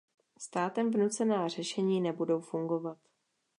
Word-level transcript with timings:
Státem 0.37 0.91
vnucená 0.91 1.47
řešení 1.47 2.01
nebudou 2.01 2.41
fungovat. 2.41 2.97